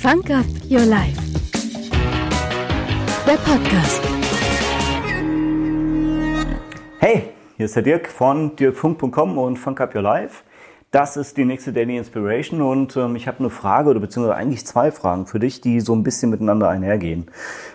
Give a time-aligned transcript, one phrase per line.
[0.00, 1.20] Funk Up Your Life.
[3.26, 4.02] Der Podcast.
[6.98, 10.42] Hey, hier ist der Dirk von dirkfunk.com und Funk Up Your Life.
[10.90, 14.66] Das ist die nächste Daily Inspiration und ähm, ich habe eine Frage oder beziehungsweise eigentlich
[14.66, 17.30] zwei Fragen für dich, die so ein bisschen miteinander einhergehen.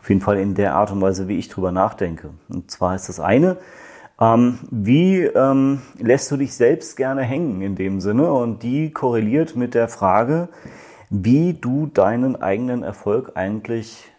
[0.00, 2.30] Auf jeden Fall in der Art und Weise, wie ich drüber nachdenke.
[2.48, 3.56] Und zwar ist das eine,
[4.20, 8.32] ähm, wie ähm, lässt du dich selbst gerne hängen in dem Sinne?
[8.32, 10.48] Und die korreliert mit der Frage,
[11.14, 14.10] wie du deinen eigenen Erfolg eigentlich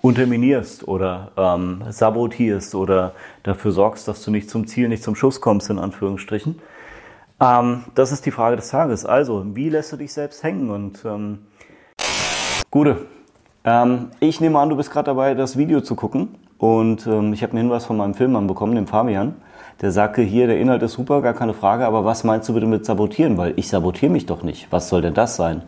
[0.00, 5.42] unterminierst oder ähm, sabotierst oder dafür sorgst, dass du nicht zum Ziel, nicht zum Schuss
[5.42, 6.60] kommst, in Anführungsstrichen.
[7.40, 9.04] Ähm, das ist die Frage des Tages.
[9.04, 10.70] Also, wie lässt du dich selbst hängen?
[10.70, 11.40] Und ähm,
[12.70, 13.04] Gute,
[13.64, 16.36] ähm, ich nehme an, du bist gerade dabei, das Video zu gucken.
[16.56, 19.34] Und ähm, ich habe einen Hinweis von meinem Filmmann bekommen, dem Fabian.
[19.82, 22.66] Der sagte, hier, der Inhalt ist super, gar keine Frage, aber was meinst du bitte
[22.66, 23.36] mit sabotieren?
[23.36, 24.68] Weil ich sabotiere mich doch nicht.
[24.70, 25.62] Was soll denn das sein?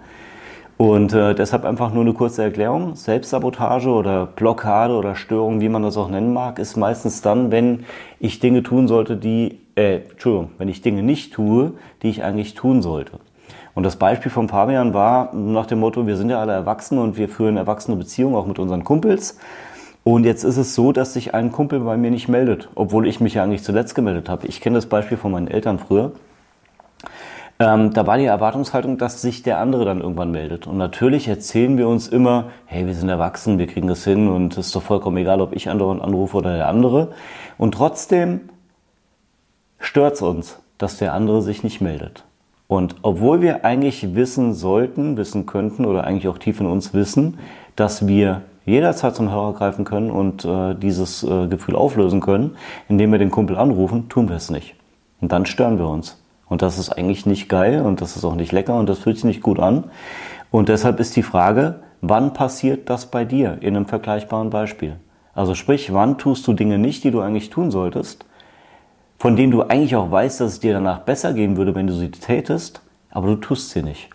[0.76, 2.96] Und äh, deshalb einfach nur eine kurze Erklärung.
[2.96, 7.84] Selbstsabotage oder Blockade oder Störung, wie man das auch nennen mag, ist meistens dann, wenn
[8.20, 12.54] ich Dinge tun sollte, die, äh, Entschuldigung, wenn ich Dinge nicht tue, die ich eigentlich
[12.54, 13.12] tun sollte.
[13.74, 17.16] Und das Beispiel von Fabian war nach dem Motto, wir sind ja alle erwachsen und
[17.16, 19.38] wir führen erwachsene Beziehungen auch mit unseren Kumpels.
[20.02, 23.20] Und jetzt ist es so, dass sich ein Kumpel bei mir nicht meldet, obwohl ich
[23.20, 24.46] mich ja eigentlich zuletzt gemeldet habe.
[24.46, 26.12] Ich kenne das Beispiel von meinen Eltern früher.
[27.58, 30.66] Ähm, da war die Erwartungshaltung, dass sich der andere dann irgendwann meldet.
[30.66, 34.58] Und natürlich erzählen wir uns immer, hey, wir sind erwachsen, wir kriegen das hin und
[34.58, 37.12] es ist doch vollkommen egal, ob ich anderen anrufe oder der andere.
[37.56, 38.40] Und trotzdem
[39.78, 42.24] stört es uns, dass der andere sich nicht meldet.
[42.68, 47.38] Und obwohl wir eigentlich wissen sollten, wissen könnten oder eigentlich auch tief in uns wissen,
[47.74, 52.56] dass wir jederzeit zum Hörer greifen können und äh, dieses äh, Gefühl auflösen können,
[52.88, 54.74] indem wir den Kumpel anrufen, tun wir es nicht.
[55.20, 56.20] Und dann stören wir uns.
[56.48, 59.16] Und das ist eigentlich nicht geil und das ist auch nicht lecker und das fühlt
[59.16, 59.84] sich nicht gut an.
[60.50, 64.96] Und deshalb ist die Frage, wann passiert das bei dir in einem vergleichbaren Beispiel?
[65.34, 68.24] Also sprich, wann tust du Dinge nicht, die du eigentlich tun solltest,
[69.18, 71.94] von denen du eigentlich auch weißt, dass es dir danach besser gehen würde, wenn du
[71.94, 72.80] sie tätest,
[73.10, 74.08] aber du tust sie nicht.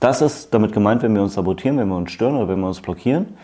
[0.00, 2.66] Das ist damit gemeint, wenn wir uns sabotieren, wenn wir uns stören oder wenn wir
[2.66, 3.36] uns blockieren.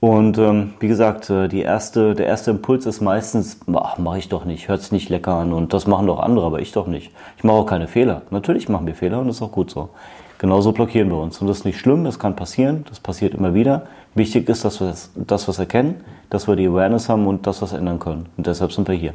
[0.00, 4.46] Und ähm, wie gesagt, äh, die erste, der erste Impuls ist meistens, mache ich doch
[4.46, 7.12] nicht, hört sich nicht lecker an und das machen doch andere, aber ich doch nicht.
[7.36, 8.22] Ich mache auch keine Fehler.
[8.30, 9.90] Natürlich machen wir Fehler und das ist auch gut so.
[10.38, 11.38] Genauso blockieren wir uns.
[11.42, 13.88] Und das ist nicht schlimm, das kann passieren, das passiert immer wieder.
[14.14, 17.60] Wichtig ist, dass wir das, das was erkennen, dass wir die Awareness haben und das
[17.60, 18.26] was ändern können.
[18.38, 19.12] Und deshalb sind wir hier.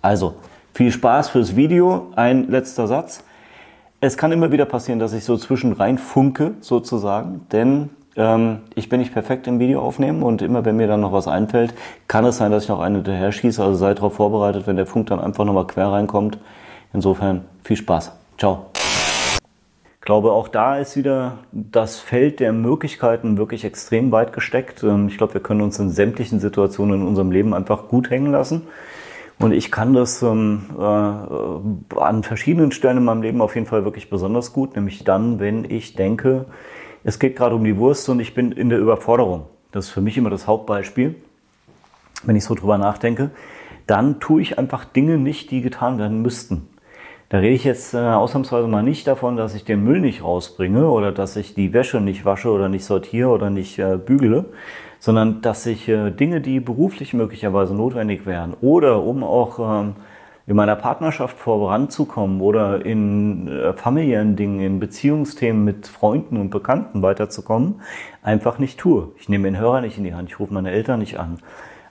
[0.00, 0.34] Also,
[0.72, 2.12] viel Spaß fürs Video.
[2.14, 3.24] Ein letzter Satz.
[4.00, 9.00] Es kann immer wieder passieren, dass ich so zwischen rein funke, sozusagen, denn ich bin
[9.00, 11.74] nicht perfekt im Video aufnehmen und immer wenn mir dann noch was einfällt,
[12.08, 13.62] kann es sein, dass ich noch einen hinterher schieße.
[13.62, 16.38] Also seid darauf vorbereitet, wenn der Funk dann einfach nochmal quer reinkommt.
[16.92, 18.12] Insofern viel Spaß.
[18.36, 18.66] Ciao.
[20.00, 24.82] Ich glaube, auch da ist wieder das Feld der Möglichkeiten wirklich extrem weit gesteckt.
[24.82, 28.32] Ähm, ich glaube, wir können uns in sämtlichen Situationen in unserem Leben einfach gut hängen
[28.32, 28.62] lassen.
[29.38, 33.84] Und ich kann das ähm, äh, an verschiedenen Stellen in meinem Leben auf jeden Fall
[33.84, 36.46] wirklich besonders gut, nämlich dann, wenn ich denke,
[37.04, 39.46] es geht gerade um die Wurst und ich bin in der Überforderung.
[39.72, 41.14] Das ist für mich immer das Hauptbeispiel,
[42.24, 43.30] wenn ich so drüber nachdenke.
[43.86, 46.68] Dann tue ich einfach Dinge nicht, die getan werden müssten.
[47.30, 50.90] Da rede ich jetzt äh, ausnahmsweise mal nicht davon, dass ich den Müll nicht rausbringe
[50.90, 54.46] oder dass ich die Wäsche nicht wasche oder nicht sortiere oder nicht äh, bügele,
[54.98, 59.94] sondern dass ich äh, Dinge, die beruflich möglicherweise notwendig wären oder um auch ähm,
[60.50, 67.02] in meiner Partnerschaft voranzukommen oder in äh, familiären Dingen, in Beziehungsthemen mit Freunden und Bekannten
[67.02, 67.82] weiterzukommen,
[68.24, 69.12] einfach nicht tue.
[69.16, 71.38] Ich nehme den Hörer nicht in die Hand, ich rufe meine Eltern nicht an.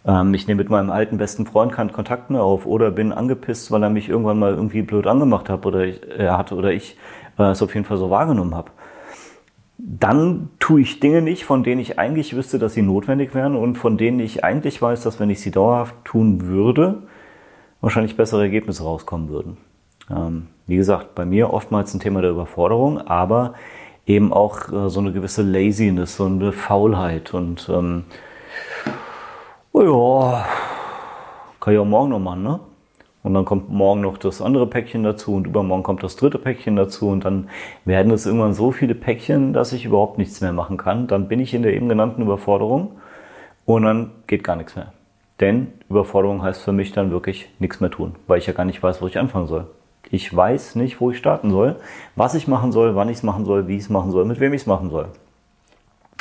[0.06, 3.72] Ähm, ich nehme mit meinem alten besten Freund keinen Kontakt mehr auf oder bin angepisst,
[3.72, 6.98] weil er mich irgendwann mal irgendwie blöd angemacht hat oder ich, er hat oder ich
[7.38, 8.72] äh, es auf jeden Fall so wahrgenommen habe.
[9.78, 13.76] Dann tue ich Dinge nicht, von denen ich eigentlich wüsste, dass sie notwendig wären und
[13.76, 17.04] von denen ich eigentlich weiß, dass wenn ich sie dauerhaft tun würde,
[17.82, 19.58] wahrscheinlich bessere Ergebnisse rauskommen würden.
[20.10, 23.54] Ähm, wie gesagt, bei mir oftmals ein Thema der Überforderung, aber
[24.06, 28.06] eben auch äh, so eine gewisse Laziness, so eine Faulheit und ähm,
[29.72, 30.46] oh ja,
[31.60, 32.60] kann ich auch morgen noch machen, ne?
[33.22, 36.78] Und dann kommt morgen noch das andere Päckchen dazu und übermorgen kommt das dritte Päckchen
[36.78, 37.50] dazu und dann
[37.84, 41.08] werden es irgendwann so viele Päckchen, dass ich überhaupt nichts mehr machen kann.
[41.08, 42.94] Dann bin ich in der eben genannten Überforderung
[43.66, 44.94] und dann geht gar nichts mehr.
[45.40, 48.82] Denn Überforderung heißt für mich dann wirklich nichts mehr tun, weil ich ja gar nicht
[48.84, 49.68] weiß, wo ich anfangen soll.
[50.12, 51.78] Ich weiß nicht, wo ich starten soll,
[52.16, 54.40] was ich machen soll, wann ich es machen soll, wie ich es machen soll, mit
[54.40, 55.08] wem ich es machen soll.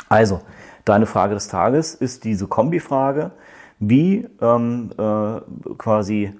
[0.07, 0.41] Also,
[0.85, 3.31] deine Frage des Tages ist diese Kombifrage,
[3.79, 5.39] wie ähm, äh,
[5.77, 6.33] quasi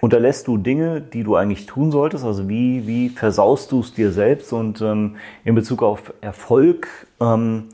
[0.00, 2.24] unterlässt du Dinge, die du eigentlich tun solltest?
[2.24, 4.52] Also wie, wie versaust du es dir selbst?
[4.52, 6.88] Und ähm, in Bezug auf Erfolg,
[7.20, 7.64] ähm,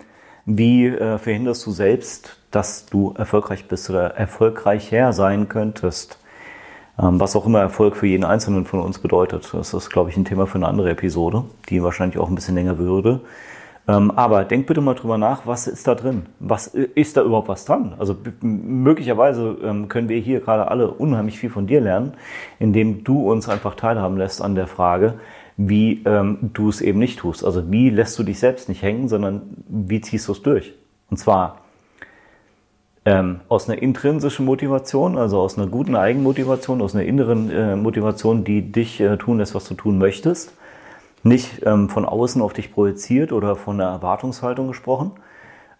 [0.46, 6.18] wie äh, verhinderst du selbst, dass du erfolgreich bist oder erfolgreicher sein könntest?
[7.00, 9.52] Ähm, was auch immer Erfolg für jeden Einzelnen von uns bedeutet.
[9.52, 12.54] Das ist, glaube ich, ein Thema für eine andere Episode, die wahrscheinlich auch ein bisschen
[12.54, 13.20] länger würde.
[13.86, 16.26] Ähm, aber denk bitte mal drüber nach, was ist da drin?
[16.38, 17.94] Was ist da überhaupt was dran?
[17.98, 22.14] Also möglicherweise ähm, können wir hier gerade alle unheimlich viel von dir lernen,
[22.60, 25.14] indem du uns einfach teilhaben lässt an der Frage,
[25.56, 27.44] wie du es eben nicht tust.
[27.44, 30.74] Also wie lässt du dich selbst nicht hängen, sondern wie ziehst du es durch?
[31.10, 31.60] Und zwar
[33.04, 38.44] ähm, aus einer intrinsischen Motivation, also aus einer guten Eigenmotivation, aus einer inneren äh, Motivation,
[38.44, 40.54] die dich äh, tun lässt, was du tun möchtest
[41.24, 45.12] nicht ähm, von außen auf dich projiziert oder von der Erwartungshaltung gesprochen.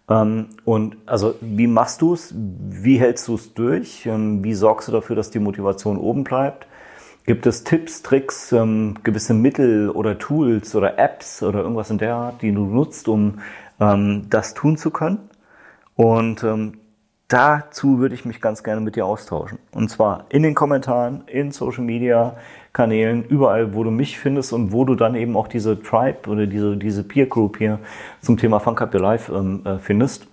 [0.08, 2.34] Ähm, und also wie machst du es?
[2.34, 4.06] Wie hältst du es durch?
[4.06, 6.66] Ähm, wie sorgst du dafür, dass die Motivation oben bleibt?
[7.26, 12.14] Gibt es Tipps, Tricks, ähm, gewisse Mittel oder Tools oder Apps oder irgendwas in der
[12.14, 13.40] Art, die du nutzt, um
[13.80, 15.18] ähm, das tun zu können?
[15.94, 16.78] Und ähm,
[17.34, 19.58] dazu würde ich mich ganz gerne mit dir austauschen.
[19.72, 22.36] Und zwar in den Kommentaren, in Social Media,
[22.72, 26.46] Kanälen, überall, wo du mich findest und wo du dann eben auch diese Tribe oder
[26.46, 27.80] diese, diese Peer Group hier
[28.20, 30.28] zum Thema Funk Up Your Life ähm, äh, findest,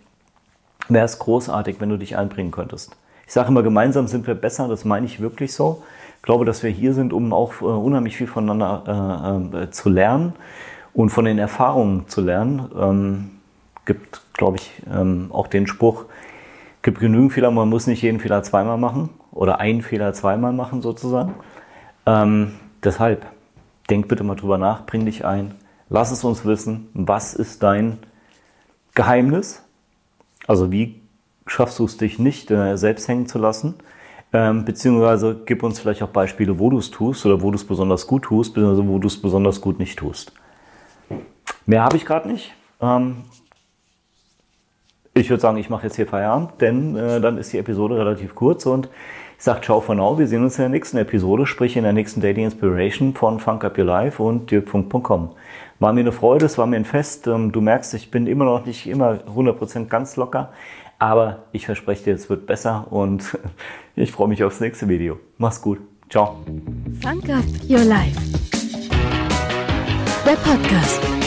[0.89, 2.95] wäre es großartig, wenn du dich einbringen könntest.
[3.25, 5.81] Ich sage immer, gemeinsam sind wir besser, das meine ich wirklich so.
[6.17, 9.89] Ich glaube, dass wir hier sind, um auch äh, unheimlich viel voneinander äh, äh, zu
[9.89, 10.33] lernen
[10.93, 12.69] und von den Erfahrungen zu lernen.
[12.79, 13.29] Ähm,
[13.85, 16.05] gibt, glaube ich, ähm, auch den Spruch,
[16.81, 20.81] gibt genügend Fehler, man muss nicht jeden Fehler zweimal machen oder einen Fehler zweimal machen
[20.81, 21.35] sozusagen.
[22.05, 23.25] Ähm, deshalb,
[23.89, 25.55] denk bitte mal drüber nach, bring dich ein,
[25.89, 27.99] lass es uns wissen, was ist dein
[28.95, 29.63] Geheimnis?
[30.47, 31.01] Also wie
[31.45, 33.75] schaffst du es dich nicht äh, selbst hängen zu lassen?
[34.33, 37.65] Ähm, beziehungsweise gib uns vielleicht auch Beispiele, wo du es tust oder wo du es
[37.65, 40.31] besonders gut tust, beziehungsweise wo du es besonders gut nicht tust.
[41.65, 42.53] Mehr habe ich gerade nicht.
[42.79, 43.17] Ähm,
[45.13, 48.35] ich würde sagen, ich mache jetzt hier Feierabend, denn äh, dann ist die Episode relativ
[48.35, 48.89] kurz und
[49.37, 50.17] ich sage ciao for now.
[50.17, 53.65] Wir sehen uns in der nächsten Episode, sprich in der nächsten Daily Inspiration von Funk
[53.65, 55.31] Up Your Life und dirkfunk.com.
[55.79, 57.27] War mir eine Freude, es war mir ein Fest.
[57.27, 60.53] Ähm, du merkst, ich bin immer noch nicht immer 100% ganz locker,
[60.99, 63.37] aber ich verspreche dir, es wird besser und
[63.95, 65.19] ich freue mich aufs nächste Video.
[65.37, 65.79] Mach's gut.
[66.09, 66.37] Ciao.
[67.01, 68.19] Funk Up Your Life.
[70.25, 71.20] Der Podcast.